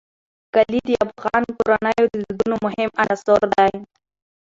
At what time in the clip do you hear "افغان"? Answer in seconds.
1.05-1.43